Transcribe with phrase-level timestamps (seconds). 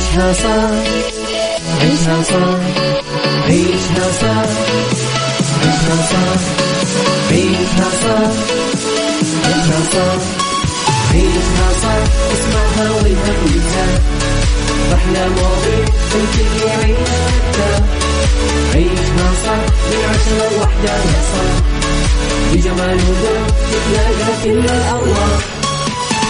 [0.00, 0.70] عيشها صح
[1.80, 2.60] عيشها صح
[3.48, 4.50] عيشها صح
[5.62, 6.40] عيشها صح
[7.30, 8.30] عيشها صح
[9.44, 10.22] عيشها صح
[11.12, 12.02] عيشها صح
[12.32, 14.00] اسمعها والهم ينزاح
[14.94, 17.84] أحلى مواضيع الكل يعيش مرتاح
[18.74, 21.62] عيشها صح من عشرة لوحدة يا صاح
[22.52, 25.59] بجمال وذوق تتلاقى كل الأرواح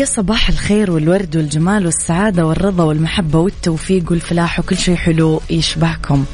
[0.00, 6.24] يا صباح الخير والورد والجمال والسعادة والرضا والمحبة والتوفيق والفلاح وكل شيء حلو يشبهكم.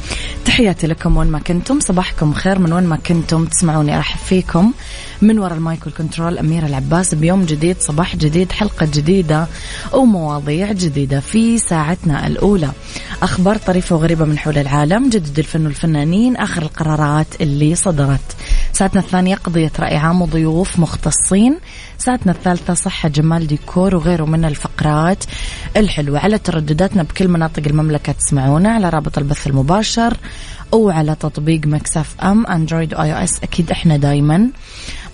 [0.44, 4.72] تحياتي لكم وين ما كنتم صباحكم خير من وين ما كنتم تسمعوني أرحب فيكم.
[5.22, 9.46] من وراء ال mic وال control أميرة العباس بيوم جديد صباح جديد حلقة جديدة
[9.92, 12.70] ومواضيع جديدة في ساعتنا الأولى.
[13.22, 18.36] أخبار طريفة وغريبة من حول العالم جدد الفن والفنانين آخر القرارات اللي صدرت.
[18.76, 21.58] ساعتنا الثانية قضية رأي عام وضيوف مختصين.
[21.98, 25.24] ساعتنا الثالثة صحة جمال ديكور وغيره من الفقرات
[25.76, 26.18] الحلوة.
[26.18, 30.16] على تردداتنا بكل مناطق المملكة تسمعونا على رابط البث المباشر
[30.72, 34.48] أو على تطبيق Mix FM Android و iOS أكيد إحنا دايما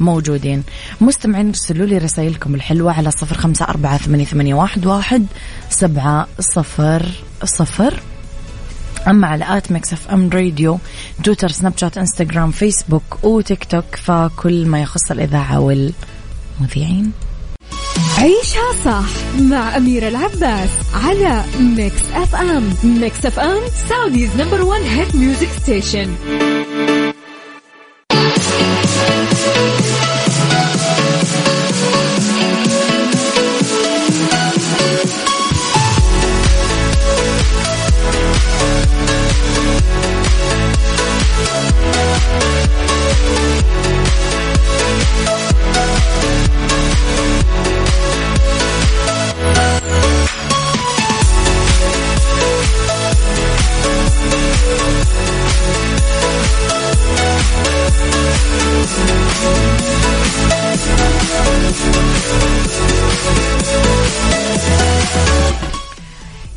[0.01, 0.63] موجودين.
[1.01, 5.27] مستمعين ارسلوا لي رسائلكم الحلوة على صفر خمسة أربعة ثمانية واحد
[5.71, 7.07] سبعة صفر
[7.45, 8.01] صفر.
[9.09, 10.79] أما على at Mix FM Radio
[11.25, 17.13] تويتر سناب شات إنستغرام فيسبوك وتيك توك فكل ما يخص الإذاعة والمذيعين.
[18.19, 20.71] عيشها صح مع أميرة العباس
[21.05, 26.15] على Mix FM Mix FM Saudi's number one hit music station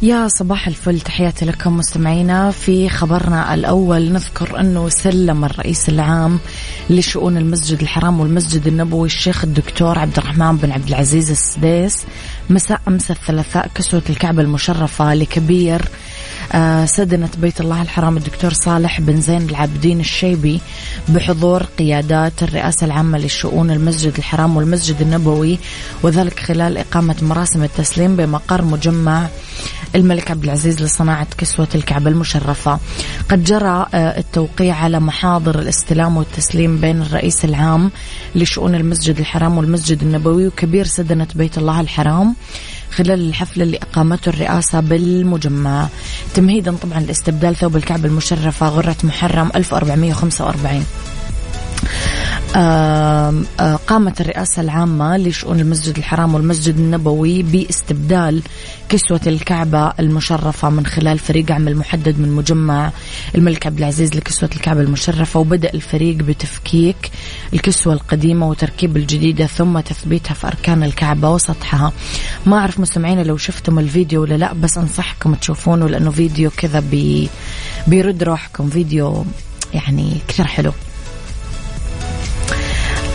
[0.06, 2.52] يا صباح الفل تحياتي لكم مستمعينا.
[2.52, 6.40] في خبرنا الأول نذكر أنه سلم الرئيس العام
[6.90, 12.06] لشؤون المسجد الحرام والمسجد النبوي الشيخ الدكتور عبد الرحمن بن عبد العزيز السديس
[12.50, 15.82] مساء أمس الثلاثاء كسوة الكعبة المشرفة لكبير
[16.52, 20.62] آه، سدنة بيت الله الحرام الدكتور صالح بن زين العابدين الشيبي
[21.10, 25.60] بحضور قيادات الرئاسة العامة لشؤون المسجد الحرام والمسجد النبوي
[26.04, 29.28] وذلك خلال إقامة مراسم التسليم بمقر مجمع
[29.96, 32.80] الملك عبد العزيز لصناعة كسوة الكعبة المشرفة.
[33.30, 37.92] قد جرى آه، التوقيع على محاضر الاستلام والتسليم بين الرئيس العام
[38.36, 42.35] لشؤون المسجد الحرام والمسجد النبوي وكبير سدنة بيت الله الحرام
[42.92, 45.88] خلال الحفل اللي أقامته الرئاسة بالمجمع.
[46.34, 50.86] تمهيدا طبعا لاستبدال ثوب الكعبة المشرفة غرة محرم 1445
[53.88, 58.42] قامت الرئاسة العامة لشؤون المسجد الحرام والمسجد النبوي باستبدال
[58.90, 62.92] كسوة الكعبة المشرفة من خلال فريق عمل محدد من مجمع
[63.36, 67.12] الملك عبد العزيز لكسوة الكعبة المشرفة وبدأ الفريق بتفكيك
[67.54, 71.92] الكسوة القديمة وتركيب الجديدة ثم تثبيتها في أركان الكعبة وسطحها.
[72.46, 77.30] ما أعرف مستمعين لو شفتم الفيديو ولا لا بس أنصحكم تشوفونه لأنه فيديو كذا بي
[77.88, 79.26] بيرد روحكم فيديو
[79.74, 80.72] يعني كثير حلو.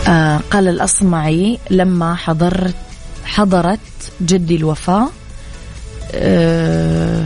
[0.07, 2.75] آه قال الأصمعي لما حضرت
[3.25, 3.79] حضرت
[4.21, 5.07] جدي الوفاة
[6.13, 7.25] آه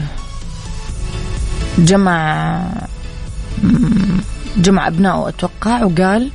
[1.78, 2.62] جمع
[4.56, 6.30] جمع أبنائه أتوقع وقال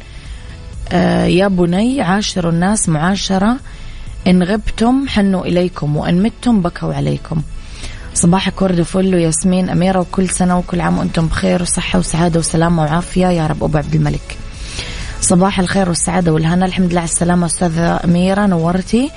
[0.91, 3.57] آه يا بني عاشروا الناس معاشرة
[4.27, 7.41] إن غبتم حنوا إليكم وإن متم بكوا عليكم.
[8.13, 13.27] صباحك ورد وفل وياسمين أميرة وكل سنة وكل عام وأنتم بخير وصحة وسعادة وسلامة وعافية.
[13.27, 14.37] يا رب أبو عبد الملك.
[15.31, 16.65] صباح الخير والسعادة والهنا.
[16.65, 19.11] الحمد لله على السلامة أستاذة أميرة نورتي.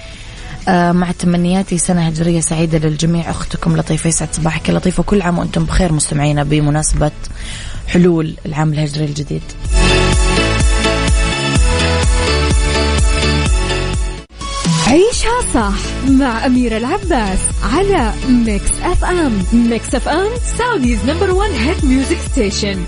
[0.69, 3.31] آه، مع تمنياتي سنة هجرية سعيدة للجميع.
[3.31, 4.71] أختكم لطيفة يسعد صباحك.
[4.71, 7.11] لطيفة كل عام وأنتم بخير مستمعينا بمناسبة
[7.89, 9.43] حلول العام الهجري الجديد.
[14.87, 17.39] عيشها صح مع أميرة العباس
[17.75, 20.29] على Mix FM Mix FM
[20.59, 22.85] Saudi's number one hit music station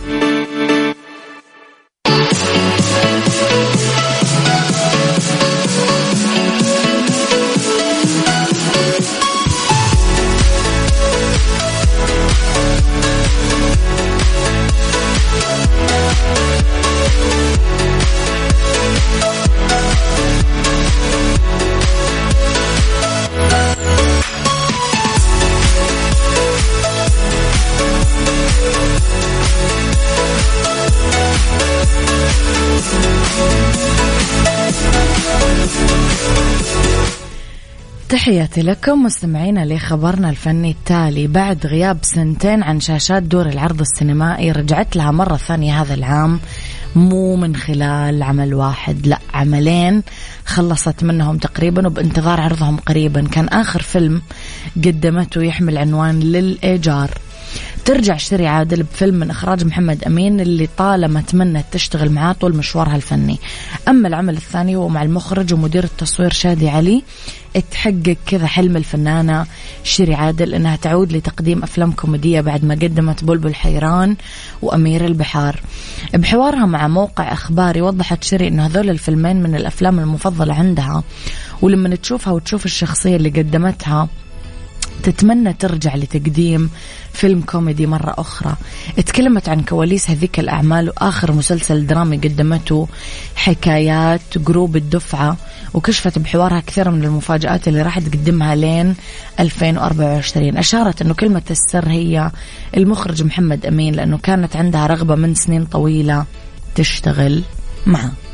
[38.27, 41.27] تحياتي لكم مستمعينا لخبرنا الفني التالي.
[41.27, 46.41] بعد غياب سنتين عن شاشات دور العرض السينمائي رجعت لها مرة ثانية هذا العام.
[46.97, 50.03] مو من خلال عمل واحد لا عملين
[50.45, 53.29] خلصت منهم تقريبا وبانتظار عرضهم قريبا.
[53.29, 54.23] كان آخر فيلم
[54.77, 57.11] قدمته يحمل عنوان للإيجار.
[57.87, 62.97] ترجع شري عادل بفيلم من إخراج محمد أمين اللي طالما تمنت تشتغل معاه طول مشوارها
[62.97, 63.39] الفني.
[63.89, 67.03] أما العمل الثاني هو مع المخرج ومدير التصوير شادي علي.
[67.71, 69.47] تحقق كذا حلم الفنانة
[69.85, 74.17] شيري عادل أنها تعود لتقديم أفلام كوميدية بعد ما قدمت بلبل حيران
[74.63, 75.61] وأمير البحار.
[76.15, 81.03] بحوارها مع موقع أخباري وضحت شيري أن هذول الفيلمين من الأفلام المفضلة عندها.
[81.63, 84.09] ولما تشوفها وتشوف الشخصية اللي قدمتها
[85.07, 86.71] تتمنى ترجع لتقديم
[87.13, 88.57] فيلم كوميدي مرة أخرى.
[88.97, 92.89] تكلمت عن كواليس هذيك الأعمال وآخر مسلسل درامي قدمته
[93.37, 95.37] حكايات جروب الدفعة
[95.75, 98.95] وكشفت بحوارها كثير من المفاجآت اللي راح تقدمها لين
[99.41, 102.31] 2024 أشارت أنه كلمة السر هي
[102.77, 106.25] المخرج محمد أمين لأنه كانت عندها رغبة من سنين طويلة
[106.75, 107.43] تشتغل
[107.87, 108.26] معه.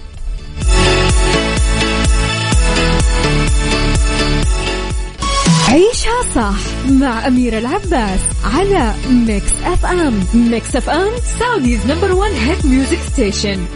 [5.72, 12.98] عيشها صح مع أميرة العباس على Mix FM Mix FM Saudi's number one hit music
[13.12, 13.66] station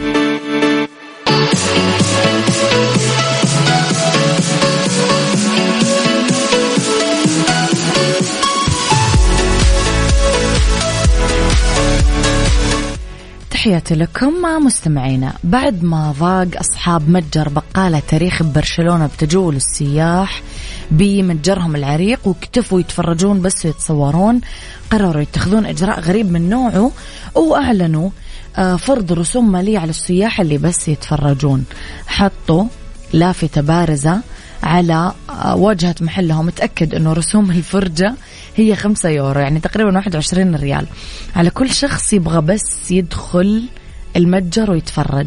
[13.51, 14.33] تحياتي لكم
[14.65, 15.33] مستمعينا.
[15.45, 20.43] بعد ما ضاق أصحاب متجر بقالة تاريخ ببرشلونة بتجول السياح
[20.91, 24.41] بمتجرهم العريق واكتفوا يتفرجون بس ويتصورون.
[24.91, 26.91] قرروا يتخذون إجراء غريب من نوعه
[27.35, 28.11] وأعلنوا
[28.57, 31.65] آه، فرض رسوم مالية على السياح اللي بس يتفرجون.
[32.07, 32.65] حطوا
[33.13, 34.21] لافتة بارزة
[34.63, 38.15] على آه، واجهة محلهم متأكد أنه رسوم الفرجة
[38.57, 40.87] هي خمسة يورو يعني تقريبا 21 ريال.
[41.37, 43.63] على كل شخص يبغى بس يدخل
[44.17, 45.27] المتجر ويتفرج.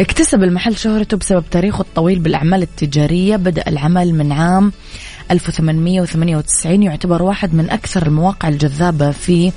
[0.00, 3.36] اكتسب المحل شهرته بسبب تاريخه الطويل بالأعمال التجارية.
[3.36, 4.72] بدأ العمل من عام
[5.30, 9.52] 1898 يعتبر واحد من أكثر المواقع الجذابة في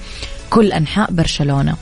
[0.49, 1.75] كل أنحاء برشلونة.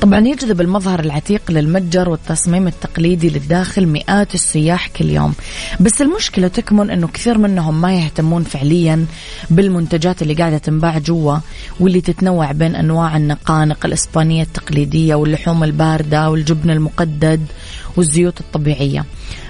[0.00, 5.34] طبعا يجذب المظهر العتيق للمتجر والتصميم التقليدي للداخل مئات السياح كل يوم.
[5.80, 9.06] بس المشكلة تكمن أنه كثير منهم ما يهتمون فعليا
[9.50, 11.36] بالمنتجات اللي قاعدة تنباع جوا
[11.80, 17.46] واللي تتنوع بين أنواع النقانق الإسبانية التقليدية واللحوم الباردة والجبن المقدد
[17.96, 19.04] والزيوت الطبيعية.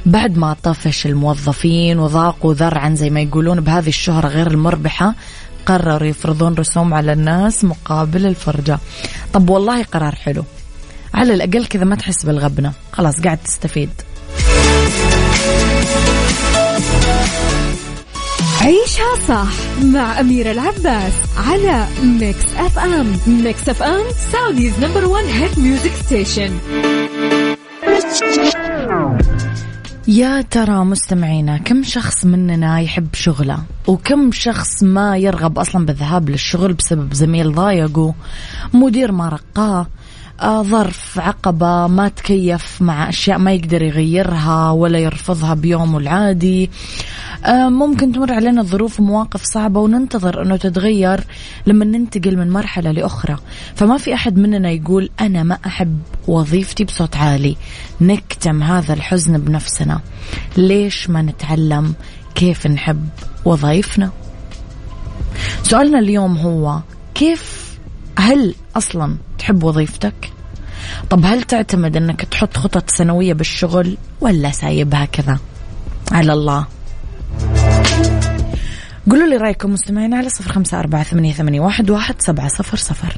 [0.07, 5.15] بعد ما طفش الموظفين وضاقوا ذرعا زي ما يقولون بهذه الشهرة غير المربحة
[5.71, 8.79] قرروا يفرضون رسوم على الناس مقابل الفرجة.
[9.33, 10.45] طب والله قرار حلو.
[11.15, 12.73] على الأقل كذا ما تحس بالغبنة.
[12.93, 13.91] خلاص قاعد تستفيد.
[18.61, 25.93] عيشها صح مع أميرة العباس على Mix FM Mix FM Saudi's number one hit music
[26.07, 26.59] station
[30.09, 36.73] يا ترى مستمعينا كم شخص مننا يحب شغله؟ وكم شخص ما يرغب أصلا بالذهاب للشغل
[36.73, 38.15] بسبب زميل ضايقه
[38.75, 39.87] مدير ما رقاه
[40.45, 46.71] ظرف عقبة ما تكيف مع أشياء ما يقدر يغيرها ولا يرفضها بيومه العادي.
[47.45, 51.21] آه، ممكن تمر علينا ظروف ومواقف صعبة وننتظر أنه تتغير
[51.67, 53.37] لما ننتقل من مرحلة لأخرى.
[53.75, 57.57] فما في أحد مننا يقول أنا ما أحب وظيفتي بصوت عالي.
[58.01, 60.01] نكتم هذا الحزن بنفسنا.
[60.57, 61.95] ليش ما نتعلم
[62.35, 63.09] كيف نحب
[63.45, 64.11] وظائفنا؟
[65.63, 66.81] سؤالنا اليوم هو
[67.15, 67.71] كيف
[68.19, 69.17] هل أصلا
[69.51, 70.33] تحب وظيفتك؟
[71.11, 75.39] طب هل تعتمد أنك تحط خطط سنوية بالشغل ولا سايبها كذا؟
[76.13, 76.67] على الله.
[79.11, 83.17] قولوا لي رأيكم مستمعين على صفر خمسة أربعة ثمانية, ثمانية واحد, واحد سبعة صفر صفر.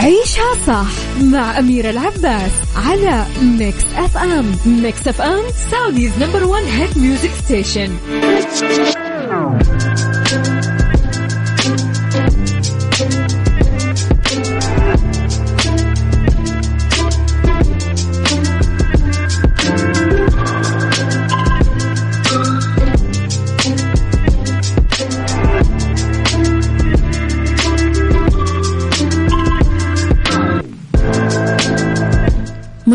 [0.00, 7.30] عيشها صح مع أميرة العباس على Mix FM Mix FM Saudi's number one hit music
[7.30, 7.96] station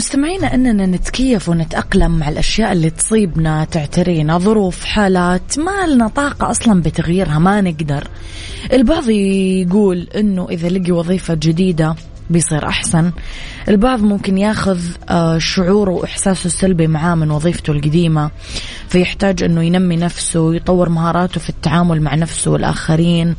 [0.01, 6.81] مستمعينا إننا نتكيف ونتأقلم مع الأشياء اللي تصيبنا تعترينا ظروف حالات ما لنا طاقة أصلا
[6.81, 8.08] بتغييرها ما نقدر.
[8.74, 11.96] البعض يقول إنه إذا لقي وظيفة جديدة
[12.31, 13.11] بيصير أحسن.
[13.69, 18.31] البعض ممكن ياخذ آه، شعوره وإحساسه السلبي معاه من وظيفته القديمة
[18.88, 23.35] فيحتاج أنه ينمي نفسه ويطور مهاراته في التعامل مع نفسه والآخرين.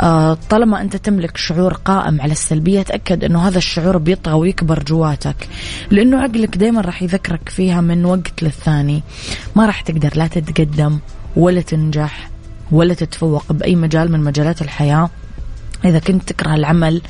[0.00, 5.48] آه، طالما أنت تملك شعور قائم على السلبية تأكد أنه هذا الشعور بيطغى ويكبر جواتك
[5.90, 9.02] لأنه عقلك دايما راح يذكرك فيها من وقت للثاني.
[9.56, 10.98] ما راح تقدر لا تتقدم
[11.36, 12.30] ولا تنجح
[12.72, 15.10] ولا تتفوق بأي مجال من مجالات الحياة.
[15.84, 17.02] إذا كنت تكره العمل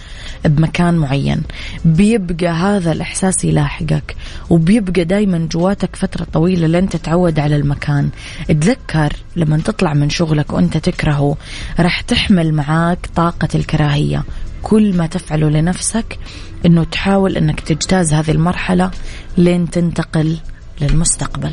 [0.44, 1.42] بمكان معين
[1.84, 4.16] بيبقى هذا الإحساس يلاحقك
[4.50, 8.08] وبيبقى دايما جواتك فترة طويلة لين تتعود على المكان.
[8.50, 11.36] اتذكر لما تطلع من شغلك وأنت تكرهه
[11.80, 14.24] راح تحمل معاك طاقة الكراهية.
[14.62, 16.18] كل ما تفعله لنفسك
[16.66, 18.90] إنه تحاول إنك تجتاز هذه المرحلة
[19.36, 20.36] لين تنتقل
[20.80, 21.52] للمستقبل.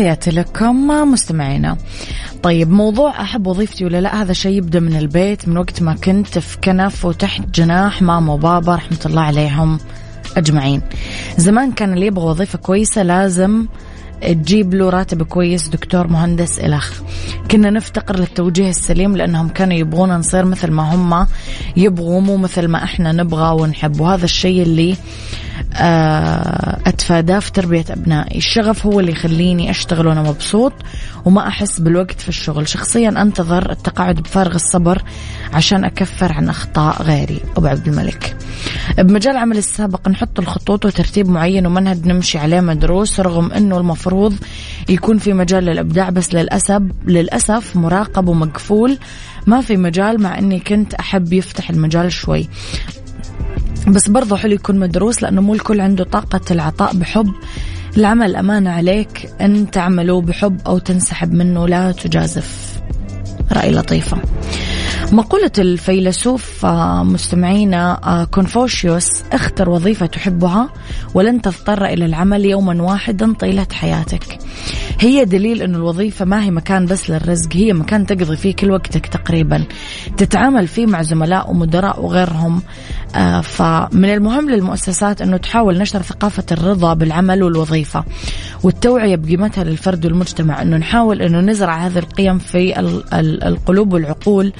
[0.00, 1.76] تحياتي لكم مستمعينا.
[2.42, 6.38] طيب موضوع أحب وظيفتي ولا لا هذا شيء يبدأ من البيت من وقت ما كنت
[6.38, 9.78] في كنف وتحت جناح ماما وبابا رحمة الله عليهم
[10.36, 10.82] أجمعين.
[11.36, 13.66] زمان كان اللي يبغى وظيفة كويسة لازم
[14.22, 17.00] تجيب له راتب كويس دكتور مهندس إلخ
[17.50, 21.26] كنا نفتقر للتوجيه السليم لأنهم كانوا يبغونا نصير مثل ما هم
[21.76, 24.00] يبغوا مو مثل ما إحنا نبغى ونحب.
[24.00, 24.96] وهذا الشيء اللي
[26.86, 28.38] أتفاداه في تربية أبنائي.
[28.38, 30.72] الشغف هو اللي يخليني أشتغل وأنا مبسوط
[31.24, 32.68] وما أحس بالوقت في الشغل.
[32.68, 35.02] شخصيا أنتظر التقاعد بفارغ الصبر
[35.52, 37.40] عشان أكفر عن أخطاء غيري.
[37.56, 38.36] أبو عبد الملك.
[38.98, 44.34] بمجال عمل السابق نحط الخطوط وترتيب معين ومنهج نمشي عليه مدروس رغم أنه المفروض
[44.88, 48.98] يكون في مجال للإبداع بس للأسف للأسف مراقب ومقفول.
[49.46, 52.48] ما في مجال مع أني كنت أحب يفتح المجال شوي.
[53.88, 57.32] بس برضو حلو يكون مدروس لأنه مو الكل عنده طاقة العطاء بحب.
[57.96, 62.80] العمل أمانة عليك أن تعمله بحب أو تنسحب منه لا تجازف.
[63.52, 64.18] رأي لطيفة.
[65.12, 70.68] مقولة الفيلسوف آه، مستمعينا آه، كونفوشيوس اختر وظيفة تحبها
[71.14, 74.38] ولن تضطر إلى العمل يوما واحدا طيلة حياتك.
[75.00, 79.06] هي دليل أن الوظيفة ما هي مكان بس للرزق هي مكان تقضي فيه كل وقتك
[79.06, 79.64] تقريبا.
[80.16, 82.62] تتعامل فيه مع زملاء ومدراء وغيرهم.
[83.16, 88.04] آه، فمن المهم للمؤسسات أنه تحاول نشر ثقافة الرضا بالعمل والوظيفة.
[88.62, 92.80] والتوعية بقيمتها للفرد والمجتمع أنه نحاول أنه نزرع هذه القيم في
[93.46, 94.52] القلوب والعقول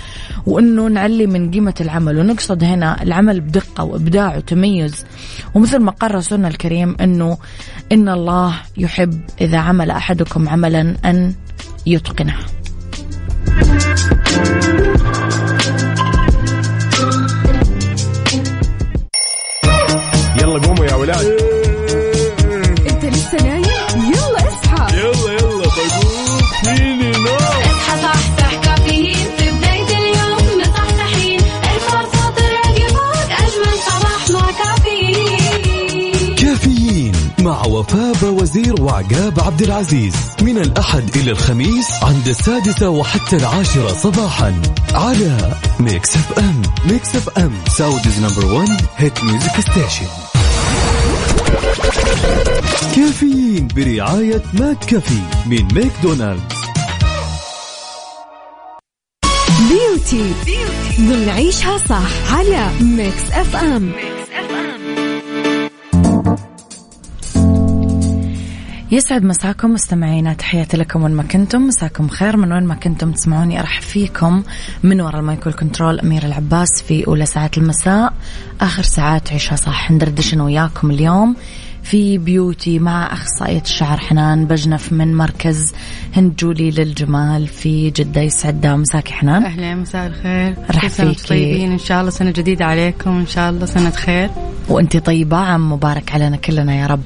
[0.46, 5.04] وأنه نعلي من قيمة العمل ونقصد هنا العمل بدقة وإبداع وتميز.
[5.54, 7.38] ومثل ما قال رسولنا الكريم أنه
[7.92, 11.34] إن الله يحب إذا عمل أحدكم عملا أن
[11.86, 12.36] يتقنه.
[20.40, 21.49] يلا قوموا يا ولاد.
[37.60, 40.14] مع وفاء وزير وعقاب عبد العزيز.
[40.42, 44.62] من الأحد إلى الخميس عند السادسة وحتى العاشرة صباحا
[44.94, 50.06] على Mix FM Mix FM Saudi's number 1 hit music station
[52.96, 56.60] Caffeine برعاية McCafé من ماكدونالدز.
[59.68, 60.32] Beauty
[61.00, 63.92] ضمن عيشها صح على Mix FM
[68.92, 71.66] يسعد مساكم مستمعينا تحياتي لكم وين ما كنتم.
[71.66, 74.42] مساكم خير من وين ما كنتم تسمعوني أرحب فيكم
[74.82, 78.12] من وراء ال mic وال control أمير العباس في أولى ساعات المساء.
[78.60, 81.36] آخر ساعات عيشها صح ندردش أنا وياكم اليوم
[81.82, 85.74] في beauty مع أخصائية الشعر حنان بجنف من مركز
[86.16, 88.66] هند جولي للجمال في جدة يسعد.
[88.66, 89.44] مساكي حنان.
[89.44, 90.54] أهلا مساء الخير.
[90.70, 91.28] رح فيكي.
[91.28, 94.30] طيبين؟ إن شاء الله سنة جديدة عليكم إن شاء الله سنة خير.
[94.68, 97.02] وانت طيبة عام مبارك علينا كلنا يا رب.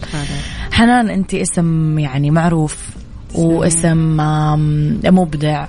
[0.74, 2.78] حنان أنت اسم يعني معروف
[3.34, 4.16] واسم
[5.04, 5.66] مبدع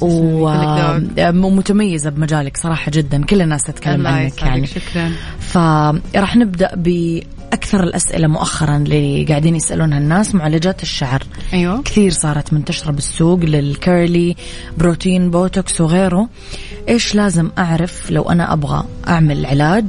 [0.00, 3.24] ومتميزة بمجالك صراحة جدا.
[3.24, 4.66] كل الناس تتكلم عنك يعني.
[4.66, 5.12] شكرا.
[5.40, 10.34] فراح نبدأ بأكثر الأسئلة مؤخرا اللي قاعدين يسألونها الناس.
[10.34, 11.22] معالجات الشعر.
[11.52, 11.82] أيوه.
[11.82, 14.36] كثير صارت منتشرة بالسوق لل curly
[14.78, 16.28] بروتين بوتوكس وغيره.
[16.88, 19.86] إيش لازم أعرف لو أنا أبغى أعمل علاج؟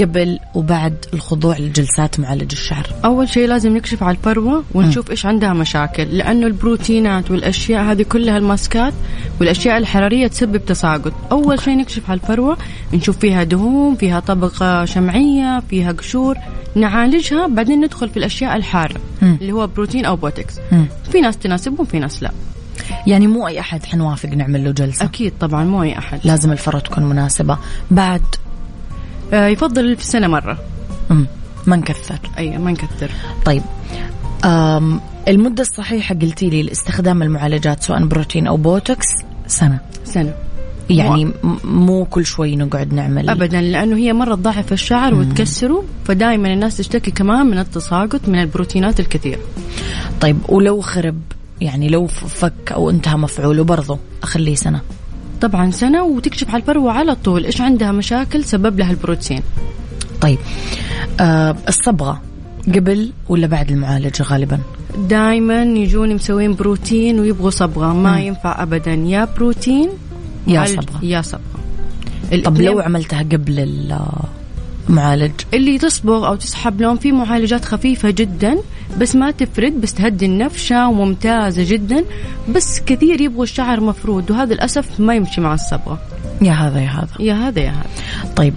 [0.00, 2.86] قبل وبعد الخضوع لجلسات معالج الشعر.
[3.04, 8.38] أول شيء لازم نكشف على الفروه ونشوف إيش عندها مشاكل لأنه البروتينات والأشياء هذه كلها
[8.38, 8.92] الماسكات
[9.40, 11.12] والأشياء الحرارية تسبب تساقط.
[11.32, 12.56] أول شيء نكشف على الفروه
[12.94, 16.36] نشوف فيها دهون فيها طبقة شمعية فيها قشور
[16.74, 19.38] نعالجها بعدين ندخل في الأشياء الحارة مم.
[19.40, 20.86] اللي هو بروتين أو بوتكس مم.
[21.12, 22.30] في ناس تناسبهم في ناس لا.
[23.06, 25.04] يعني مو أي أحد حنوافق نعمل له جلسة.
[25.04, 26.20] أكيد طبعا مو أي أحد.
[26.24, 27.58] لازم الفرة تكون مناسبة.
[27.90, 28.22] بعد
[29.32, 30.58] يفضل في السنة مرة.
[31.10, 31.26] مم.
[31.66, 32.18] ما نكثر.
[32.38, 33.10] أي ما نكثر.
[33.44, 33.62] طيب
[34.44, 39.06] أم المدة الصحيحة قلتي لي لاستخدام المعالجات سواء بروتين أو بوتوكس
[39.46, 39.80] سنة.
[40.04, 40.34] سنة.
[40.90, 41.32] يعني م-
[41.64, 43.30] مو كل شوي نقعد نعمل.
[43.30, 49.00] ابدا لأنه هي مرة تضعف الشعر وتكسره فدائما الناس تشتكي كمان من التساقط من البروتينات
[49.00, 49.40] الكثيرة.
[50.20, 51.18] طيب ولو خرب
[51.60, 54.80] يعني لو فك أو انتهى مفعوله برضو أخليه سنة.
[55.42, 59.42] طبعا سنة وتكشف على الفروه على طول إيش عندها مشاكل سبب لها البروتين؟
[60.20, 60.38] طيب
[61.20, 62.22] أه الصبغة
[62.74, 64.58] قبل ولا بعد المعالجة غالبا؟
[65.08, 67.92] دائما يجون مسوين بروتين ويبغوا صبغة.
[67.92, 68.94] ما ينفع ابدا.
[68.94, 69.88] يا بروتين
[70.46, 71.04] يا صبغة.
[71.04, 71.42] يا صبغة.
[72.44, 73.88] طب لو عملتها قبل
[74.88, 78.58] المعالج اللي تصبغ أو تسحب لون في معالجات خفيفة جدا
[78.98, 82.04] بس ما تفرد بس تهدي النفشة وممتازة جدا
[82.48, 85.98] بس كثير يبغوا الشعر مفرود وهذا للأسف ما يمشي مع الصبغة.
[86.42, 87.08] يا هذا يا هذا.
[87.20, 88.34] يا هذا يا هذا.
[88.36, 88.54] طيب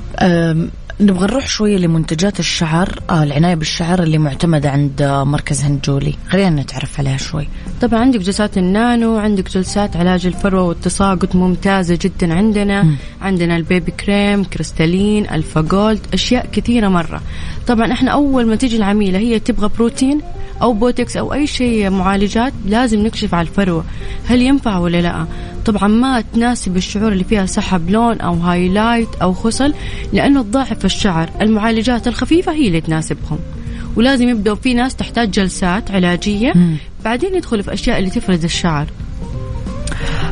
[0.99, 6.13] نبغى نروح شوية لمنتجات الشعر آه العناية بالشعر اللي معتمدة عند آه، مركز هند جولي
[6.29, 7.47] خلينا نتعرف عليها شوي.
[7.81, 12.83] طبعا عندك جلسات النانو عندك جلسات علاج الفروة والتساقط ممتازة جدا عندنا.
[12.83, 12.95] مم.
[13.21, 17.21] عندنا ال BB cream كريستالين ألفا جولد أشياء كثيرة مرة.
[17.67, 20.21] طبعا إحنا أول ما تيجي العميلة هي تبغى بروتين
[20.61, 23.85] أو بوتكس أو أي شيء معالجات لازم نكشف على الفروة.
[24.27, 25.25] هل ينفع ولا لا؟
[25.65, 29.73] طبعا ما تناسب الشعور اللي فيها سحب لون أو highlight أو خصل
[30.13, 33.39] لأنه تضاعف الشعر المعالجات الخفيفة هي اللي تناسبهم.
[33.95, 36.77] ولازم يبدأوا في ناس تحتاج جلسات علاجية مم.
[37.05, 38.85] بعدين يدخلوا في أشياء اللي تفرد الشعر.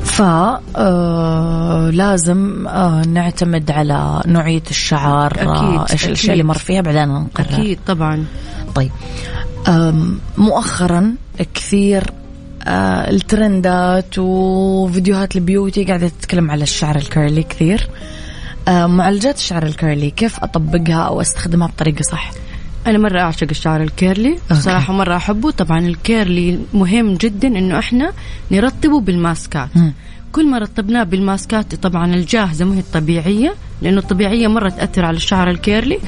[0.04, 0.22] ف
[0.76, 6.34] آه لازم آه نعتمد على نوعية الشعر آه إيش الاشياء.
[6.34, 8.26] اللي مر فيها بعدين نقرر أكيد طبعا.
[8.76, 8.91] طيب.
[10.38, 11.15] مؤخرا
[11.54, 12.04] كثير
[12.67, 17.88] الترندات وفيديوهات ال beauty قاعدة تتكلم على الشعر ال curly كثير.
[18.67, 22.32] آه معالجات الشعر ال curly كيف أطبقها أو أستخدمها بطريقة صح؟
[22.88, 25.52] أنا مرة أعشق الشعر ال curly صراحة مرة أحبه.
[25.52, 28.12] طبعا ال curly مهم جدا إنه إحنا
[28.52, 29.69] نرطبه بالماسكات.
[29.76, 29.93] مم.
[30.32, 35.49] كل ما رطبناه بالماسكات طبعا الجاهزة مو هي الطبيعية لأنه الطبيعية مرة تأثر على الشعر
[35.49, 35.99] ال curly.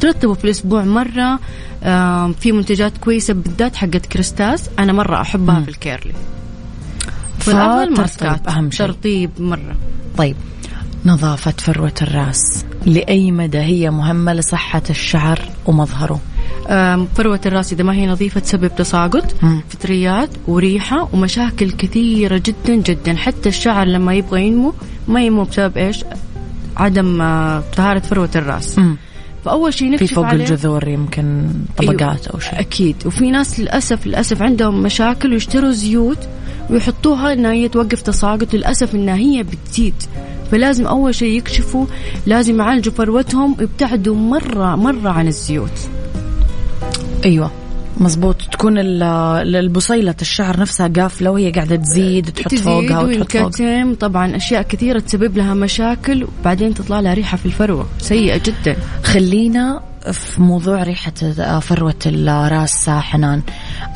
[0.00, 1.38] ترطبه في الأسبوع مرة
[1.84, 4.70] آم، في منتجات كويسة بالذات حقت Kerastase.
[4.78, 6.12] أنا مرة أحبها في ال curly.
[7.38, 8.86] فترطيب ماسكات أهم شيء.
[8.86, 9.76] ترطيب مرة.
[10.16, 10.36] طيب.
[11.06, 12.64] نظافة فروة الراس.
[12.86, 16.20] لأي مدى هي مهمة لصحة الشعر ومظهره؟
[17.16, 19.62] فروة الراس إذا ما هي نظيفة تسبب تساقط مم.
[19.68, 23.16] فطريات وريحة ومشاكل كثيرة جدا جدا.
[23.16, 24.74] حتى الشعر لما يبغى ينمو
[25.08, 26.04] ما ينمو بسبب إيش؟
[26.76, 28.78] عدم آه، طهارة فروة الراس.
[28.78, 28.96] مم.
[29.44, 32.96] فأول شيء في نكشف فوق عليه الجذور يمكن طبقات أو شيء أكيد.
[33.06, 36.18] وفي ناس للأسف للأسف عندهم مشاكل ويشتروا زيوت
[36.70, 39.94] ويحطوها إنها هي توقف تساقط للأسف إنها هي بتزيد.
[40.50, 41.86] فلازم أول شيء يكشفوا
[42.26, 45.88] لازم يعالجوا فروتهم ويبتعدوا مرة مرة عن الزيوت.
[47.24, 47.50] أيوه.
[47.98, 53.32] مزبوط تكون ال- ال- البصيلة الشعر نفسها قافلة وهي قاعدة تزيد تحط تزيد فوقها وتحط
[53.32, 53.94] فوقها وينكتم.
[53.94, 57.86] طبعا أشياء كثيرة تسبب لها مشاكل وبعدين تطلع لها ريحة في الفروة.
[57.98, 58.76] سيئة جدا.
[59.04, 59.80] خلينا
[60.12, 63.42] في موضوع ريحة آه، فروة الراس حنان.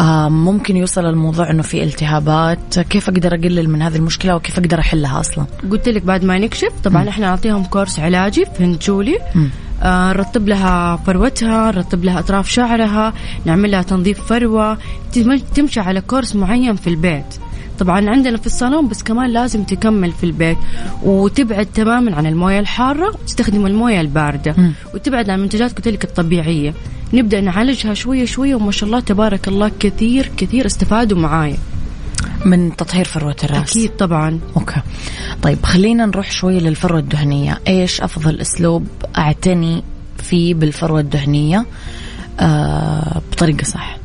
[0.01, 2.79] آه، ممكن يوصل الموضوع إنه في التهابات.
[2.79, 6.73] كيف أقدر أقلل من هذه المشكلة وكيف أقدر أحلها أصلا؟ قلت لك بعد ما نكشف
[6.85, 9.51] طبعا إحنا نعطيهم كورس علاجي في جولي مم.
[9.83, 13.13] آه، نرطب لها فروتها نرطب لها أطراف شعرها
[13.45, 14.79] نعمل لها تنظيف فروة
[15.13, 17.25] تم- تمشي على كورس معين في البيت.
[17.79, 20.59] طبعا عندنا في الصالون بس كمان لازم تكمل في البيت.
[21.03, 24.55] وتبعد تماما عن الموية الحارة وتستخدم الموية الباردة.
[24.95, 26.75] وتبعد عن المنتجات قلت لك الطبيعية.
[27.15, 31.57] نبدأ نعالجها شوية شوية وما شاء الله تبارك الله كثير كثير استفادوا معايا.
[32.45, 33.71] من تطهير فروة الرأس.
[33.71, 34.41] أكيد طبعا.
[34.57, 34.81] أوكي.
[35.43, 37.61] طيب خلينا نروح شوي للفروة الدهنية.
[37.69, 38.87] إيش أفضل أسلوب
[39.19, 39.83] أعتني
[40.19, 41.67] فيه بالفروة الدهنية؟
[42.41, 43.97] آه بطريقة صح.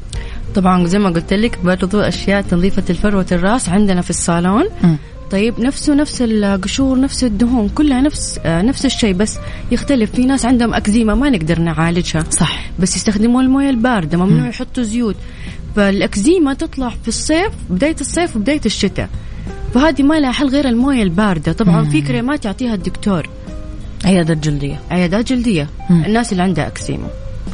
[0.56, 4.63] طبعا زي ما قلت لك برضو أشياء تنظيفة الفروة الراس عندنا في الصالون.
[4.84, 4.97] مم.
[5.32, 9.38] طيب نفسه نفس القشور نفس الدهون كلها نفس آه نفس الشيء بس
[9.71, 10.12] يختلف.
[10.12, 12.23] في ناس عندهم أكزيما ما نقدر نعالجها.
[12.30, 12.69] صح.
[12.80, 15.15] بس يستخدموا الموية الباردة ممنوع يحطوا زيوت.
[15.78, 19.10] فالاكزيما تطلع في الصيف بداية الصيف وبداية الشتاء.
[19.74, 21.52] فهذه ما لها حل غير الموية الباردة.
[21.52, 23.30] طبعا في كريمات يعطيها الدكتور.
[24.06, 24.80] عيادة جلدية.
[24.92, 25.70] عيادات جلدية.
[25.90, 26.06] مم.
[26.06, 27.08] الناس اللي عندها أكزيما.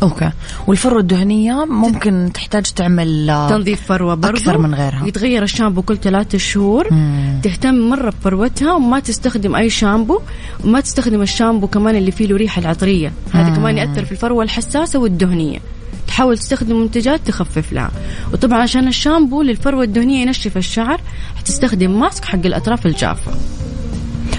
[0.04, 0.32] أوكي.
[0.68, 4.38] والفروة الدهنية ممكن تحتاج تعمل آه، تنظيف فروة برضو.
[4.38, 5.08] أكثر من غيرها.
[5.08, 6.94] يتغير الشامبو كل ثلاثة شهور.
[6.94, 7.40] مم.
[7.44, 10.20] تهتم مرة بفروتها وما تستخدم أي شامبو.
[10.66, 13.12] وما تستخدم الشامبو كمان اللي فيه له ريحة العطرية.
[13.32, 15.60] هذا كمان يأثر في الفروة الحساسة والدهنية.
[16.08, 17.92] تحاول تستخدم منتجات تخفف لها.
[18.34, 21.02] وطبعا عشان الشامبو للفروة الدهنية ينشف الشعر
[21.36, 23.32] حتستخدم ماسك حق الأطراف الجافة.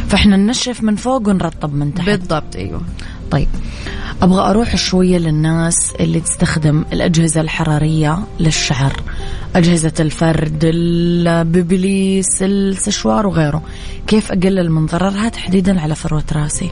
[0.09, 2.07] فإحنا ننشف من فوق ونرطب من تحت.
[2.07, 2.83] بالضبط أيوه.
[3.31, 3.49] طيب.
[4.25, 8.93] أبغى أروح شوية للناس اللي تستخدم الأجهزة الحرارية للشعر.
[9.57, 13.63] أجهزة الفرد البيبليس السشوار وغيره.
[14.07, 16.71] كيف أقلل من ضررها؟ تحديدا على فروة راسي.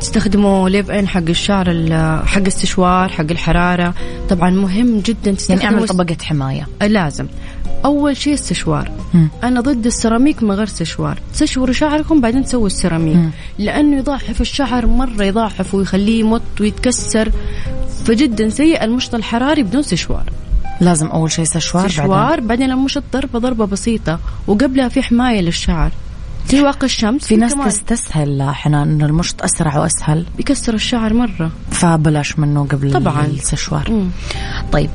[0.00, 3.94] تستخدموا leave in حق الشعر ال- حق السشوار حق الحرارة.
[4.30, 6.68] طبعا مهم جدا تستخدموا يعني اعمل طبقة حماية.
[6.82, 7.26] لازم.
[7.84, 9.28] أول شيء السشوار مم.
[9.44, 13.16] أنا ضد السيراميك من غير سشوار تسشوروا شعركم بعدين تسووا السيراميك.
[13.16, 13.30] مم.
[13.58, 17.32] لأنه يضاعف الشعر مرة يضاعف ويخليه يمط ويتكسر.
[18.04, 20.24] فجدا سيء المشط الحراري بدون سشوار
[20.80, 25.90] لازم أول شيء سشوار, بعدين؟ سشوار بعدين المشط ضربة ضربة بسيطة وقبلها في حماية للشعر.
[26.48, 27.68] زي واقي الشمس في ناس كمان.
[27.68, 30.26] تستسهل حنان انه المشط أسرع وأسهل.
[30.36, 31.50] بيكسر الشعر مرة.
[31.70, 33.26] فبلاش منه قبل طبعاً.
[33.26, 34.08] السشوار مم.
[34.72, 34.90] طيب.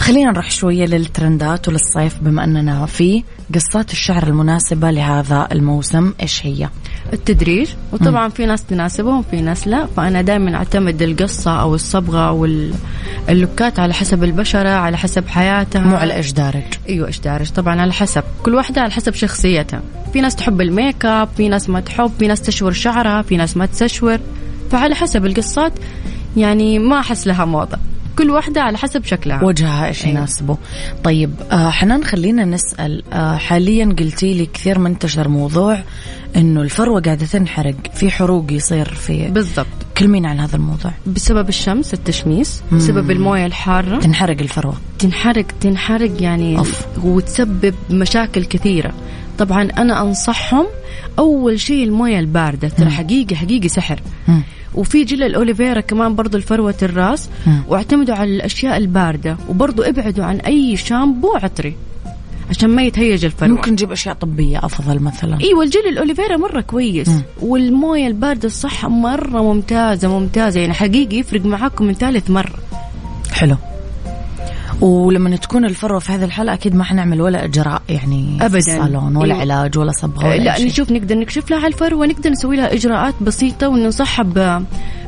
[0.00, 3.22] خلينا نروح شوية للترندات وللصيف بما أننا في
[3.54, 6.68] قصات الشعر المناسبة لهذا الموسم إيش هي؟
[7.12, 12.44] التدريج وطبعا في ناس تناسبهم وفي ناس لا فأنا دائما أعتمد القصة أو الصبغة أو
[12.44, 12.74] ال-
[13.28, 15.80] اللوكات على حسب البشرة على حسب حياتها.
[15.82, 16.62] مو على إيش دارج.
[16.88, 17.50] أيوه إيش دارج.
[17.50, 19.82] طبعا على حسب كل واحدة على حسب شخصيتها.
[20.12, 23.56] في ناس تحب الميك أب في ناس ما تحب في ناس تسشور شعرها في ناس
[23.56, 24.18] ما تسشور
[24.70, 25.72] فعلى حسب القصات
[26.36, 27.78] يعني ما أحس لها موضه
[28.20, 29.44] كل واحدة على حسب شكلها.
[29.44, 30.16] وجهها إيش أيوة.
[30.16, 30.56] يناسبه.
[31.04, 35.78] طيب آه حنان خلينا نسأل آه حاليا قلتي لي كثير منتشر موضوع
[36.36, 39.66] إنه الفروة قاعدة تنحرق في حروق يصير في بالضبط.
[39.98, 40.92] كلمينا عن هذا الموضوع.
[41.06, 43.98] بسبب الشمس التشميس بسبب الموية الحارة.
[44.00, 46.86] تنحرق الفروة تنحرق تنحرق يعني أوف.
[47.04, 48.92] وتسبب مشاكل كثيرة.
[49.38, 50.66] طبعا أنا أنصحهم
[51.18, 54.00] أول شيء الموية الباردة ترى حقيقي حقيقي سحر.
[54.28, 54.42] مم.
[54.74, 57.28] وفي جل الأوليفيرا كمان برضو لفروة الراس.
[57.68, 61.74] واعتمدوا على الأشياء الباردة وبرضو ابعدوا عن أي شامبو عطري
[62.50, 67.08] عشان ما يتهيج الفروة ممكن نجيب أشياء طبية أفضل مثلا أيوه الجل الأوليفيرا مرة كويس
[67.08, 67.22] مم.
[67.42, 72.58] والموية الباردة الصح مرة ممتازة ممتازة يعني حقيقي يفرق معاكم من ثالث مرة
[73.32, 73.56] حلو
[74.80, 78.48] ولما تكون الفروة في هذه الحالة أكيد ما حنعمل ولا إجراء يعني أبداً.
[78.48, 79.40] في الصالون ولا أيوة.
[79.40, 80.66] علاج ولا صبغة ولا لا شيء.
[80.66, 84.62] نشوف نقدر نكشف لها على الفروه نقدر نسوي لها إجراءات بسيطة وننصحها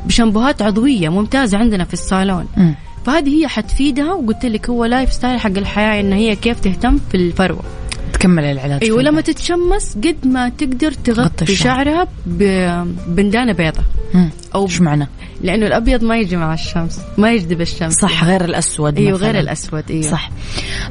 [0.06, 2.74] بشامبوهات عضوية ممتازة عندنا في الصالون مم.
[3.06, 7.62] فهذه هي حتفيدها وقلت لك هو lifestyle حق الحياة إن هي كيف تهتم في الفروة
[8.22, 9.20] تكمل العلاج أيوه لما.
[9.20, 11.54] تتشمس قد ما تقدر غطي تغطي.
[11.54, 13.82] شعرها ببندانة بيضة
[14.14, 14.30] مم.
[14.54, 15.08] أو إيش معنى؟
[15.42, 19.26] لأنه الأبيض ما يجي مع الشمس ما يجذب الشمس صح غير الأسود إيوه مثلاً.
[19.26, 20.30] غير الأسود إيوه صح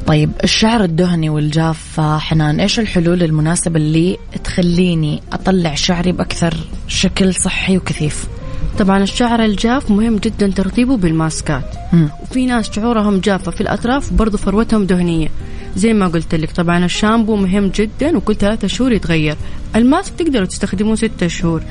[0.07, 6.53] طيب الشعر الدهني والجاف حنان إيش الحلول المناسبة اللي تخليني أطلع شعري بأكثر
[6.87, 8.25] شكل صحي وكثيف
[8.79, 12.09] طبعا الشعر الجاف مهم جدا ترطيبه بالماسكات مم.
[12.21, 15.27] وفي ناس شعورهم جافة في الأطراف وبرضه فروتهم دهنية
[15.75, 19.35] زي ما قلت لك طبعا الشامبو مهم جدا وكل ثلاثة شهور يتغير.
[19.75, 21.63] الماسك تقدروا تستخدموه ستة شهور.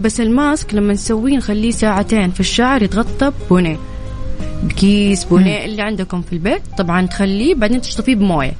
[0.00, 3.76] بس الماسك لما نسويه نخليه ساعتين في الشعر يتغطى بونيه
[4.62, 8.52] بكيس بونيه اللي عندكم في البيت طبعا تخليه بعدين تشطفيه بموية.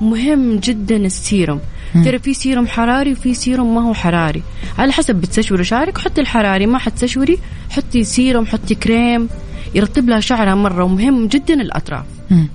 [0.00, 1.60] مهم جدا السيروم.
[2.04, 4.42] ترى في سيروم حراري وفي سيروم ما هو حراري.
[4.78, 7.38] على حسب بتسشوري شعرك حطي الحراري ما حتسشوري
[7.70, 9.28] حطي سيروم حطي كريم
[9.74, 10.84] يرطب لها شعرها مرة.
[10.84, 12.04] ومهم جدا الأطراف.
[12.30, 12.48] مم.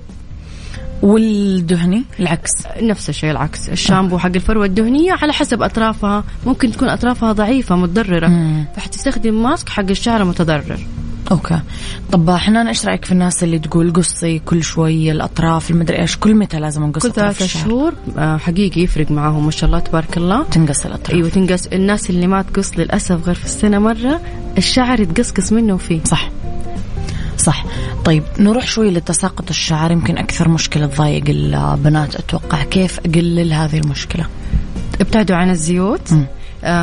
[1.04, 2.50] والدهني؟ العكس.
[2.82, 3.68] نفس الشيء العكس.
[3.68, 6.24] الشامبو حق الفروة الدهنية على حسب أطرافها.
[6.46, 8.26] ممكن تكون أطرافها ضعيفة متضررة.
[8.26, 8.64] مم.
[8.76, 10.78] فحتستخدم ماسك حق الشعر متضرر.
[11.30, 11.60] أوكي.
[12.12, 16.34] طب حنان إيش رأيك في الناس اللي تقول قصي كل شوي الأطراف المدري إيش كل
[16.34, 20.16] متى لازم نقص كل ثلاثة الشعر؟ شهور آه، حقيقي يفرق معاهم ما شاء الله تبارك
[20.16, 20.44] الله.
[20.44, 21.10] تنقص الأطراف.
[21.10, 21.66] أيوه تنقص.
[21.66, 24.20] الناس اللي ما تقص للأسف غير في السنة مرة
[24.58, 26.00] الشعر يتقصقص منه وفيه.
[26.04, 26.30] صح.
[27.44, 27.64] صح.
[28.04, 32.62] طيب نروح شوي لتساقط الشعر يمكن أكثر مشكلة تضايق البنات أتوقع.
[32.62, 34.26] كيف أقلل هذه المشكلة؟
[35.00, 36.12] ابتعدوا عن الزيوت.
[36.12, 36.26] مم.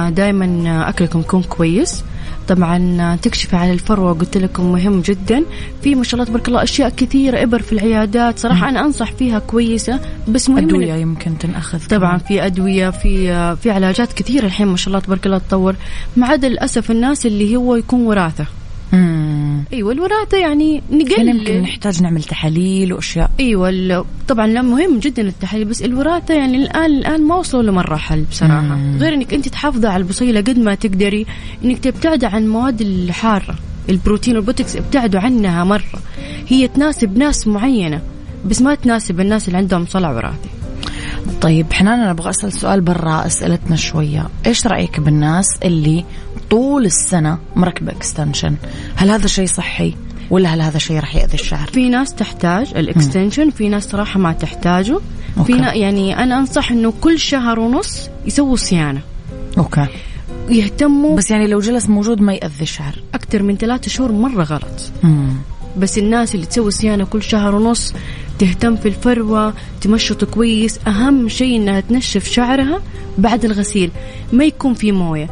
[0.09, 2.03] دائما أكلكم يكون كويس.
[2.47, 5.43] طبعا آه، تكشفي على الفروه قلت لكم مهم جدا.
[5.83, 8.39] في ما شاء الله تبارك الله أشياء كثيرة إبر في العيادات.
[8.39, 11.79] صراحة أنا أنصح فيها كويسة بس مهم أدوية يمكن تنأخذ.
[11.87, 12.17] طبعا.
[12.17, 15.75] في أدوية في آه، في علاجات كثيرة الحين ما شاء الله تبارك الله تطور.
[16.17, 18.45] ما عدا للاسف الناس اللي هو يكون وراثة.
[18.93, 19.63] مم.
[19.73, 23.31] إيوه الوراثة يعني هنا يمكن نقلل نحتاج نعمل تحاليل وأشياء.
[23.39, 28.61] إيوه طبعا لا مهم جدا التحاليل بس الوراثة يعني الآن الآن ما وصلوا لمراحل بصراحة.
[28.61, 28.97] مم.
[28.99, 31.25] غير إنك أنت تحافظي على البصيلة قد ما تقدري
[31.65, 33.55] إنك تبتعدي عن المواد الحارة
[33.89, 36.01] البروتين والبوتكس ابتعدوا عنها مرة.
[36.47, 38.01] هي تناسب ناس معينة
[38.45, 40.49] بس ما تناسب الناس اللي عندهم صلع وراثي.
[41.41, 44.27] طيب حنان أنا أبغى أسأل سؤال برا أسئلتنا شوية.
[44.45, 46.05] إيش رأيك بالناس اللي
[46.51, 48.55] طول السنة مركبة extension
[48.95, 49.93] هل هذا شيء صحي
[50.29, 54.19] ولا هل هذا شيء راح يأذي الشعر؟ في ناس تحتاج ال extension في ناس صراحة
[54.19, 54.99] ما تحتاجه.
[55.37, 55.53] okay.
[55.53, 59.01] في نا- يعني أنا أنصح إنه كل شهر ونص يسووا صيانة.
[59.57, 59.87] okay.
[60.49, 62.95] يهتموا بس يعني لو جلس موجود ما يأذي الشعر.
[63.13, 64.91] أكثر من ثلاثة شهور مرة غلط.
[65.03, 65.29] مم.
[65.77, 67.93] بس الناس اللي تسوي صيانة كل شهر ونص
[68.39, 70.79] تهتم في الفروة تمشط كويس.
[70.87, 72.81] أهم شيء إنها تنشف شعرها
[73.17, 73.91] بعد الغسيل.
[74.33, 75.29] ما يكون في موية.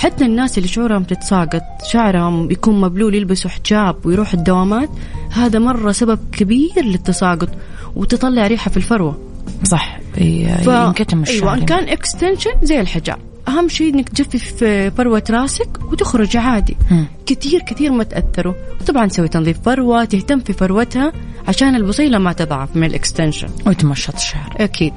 [0.00, 4.88] حتى الناس اللي شعورهم تتساقط شعرهم يكون مبلول يلبسوا حجاب ويروح الدوامات
[5.30, 7.48] هذا مرة سبب كبير للتساقط
[7.96, 9.20] وتطلع ريحة في الفروة.
[9.64, 10.00] صح.
[10.14, 10.66] ف...
[10.66, 11.42] ينكتم الشعر.
[11.42, 13.18] أيوه إن كان اكستنشن زي الحجاب.
[13.48, 14.64] أهم شيء إنك تجفف
[14.96, 16.76] فروة راسك وتخرج عادي.
[16.90, 17.06] مم.
[17.26, 18.54] كثير كثير ما تأثروا.
[18.80, 21.12] وطبعا تسوي تنظيف فروة تهتم في فروتها
[21.48, 24.56] عشان البصيلة ما تضعف من ال extension ويتمشط الشعر.
[24.56, 24.94] أكيد.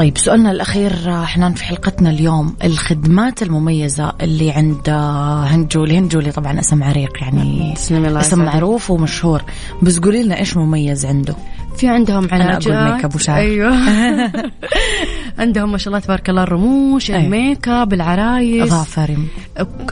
[0.00, 5.98] طيب سؤالنا الأخير آه، حنان في حلقتنا اليوم الخدمات المميزة اللي عند آه، هند جولي
[5.98, 8.44] هند جولي طبعا اسم عريق يعني اسم.
[8.44, 9.42] معروف ومشهور.
[9.82, 11.36] بس قولي لنا إيش مميز عنده؟
[11.76, 12.66] في عندهم أنا علاجات.
[12.66, 13.36] أقول ميك وشعر.
[13.36, 13.76] أيوه.
[15.40, 17.24] عندهم ما شاء الله تبارك الله الرموش أيوة.
[17.24, 18.72] الميك أب العرايس.
[18.72, 19.16] أظافر.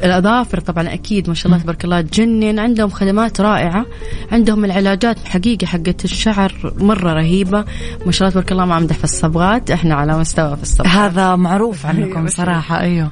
[0.05, 2.59] الأظافر طبعا أكيد ما شاء الله تبارك الله تجنن.
[2.59, 3.87] عندهم خدمات رائعة.
[4.33, 7.65] عندهم العلاجات حقيقة حقت الشعر مرة رهيبة.
[8.07, 9.71] ما شاء الله تبارك الله ما امدح في الصبغات.
[9.71, 10.93] إحنا على مستوى في الصبغات.
[10.93, 12.29] هذا معروف عنكم أيوة.
[12.29, 13.11] صراحة أيوه.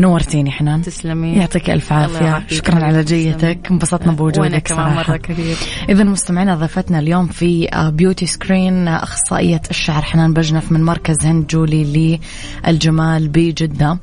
[0.00, 0.82] نورتيني حنان.
[0.82, 1.32] تسلمي.
[1.32, 2.46] يعطيك ألف عافية.
[2.48, 3.04] شكرا على.
[3.04, 3.58] جيتك.
[3.70, 4.94] انبسطنا بوجودك صراحة.
[4.94, 5.56] مرة كثير
[5.88, 11.26] إذا مستمعينا ضيفتنا اليوم في آه، beauty screen آه، أخصائية الشعر حنان بجنف من مركز
[11.26, 12.20] هند جولي
[12.66, 13.98] للجمال بجدة.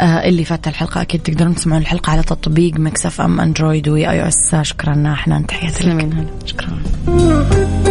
[0.00, 4.56] آه، اللي فات الحلقة أكيد تقدرون تسمعون الحلقة على تطبيق Mix FM Android و iOS.
[4.62, 5.78] شكرا حنان تحياتي لك.
[5.78, 7.87] تسلمين هلا شكرا.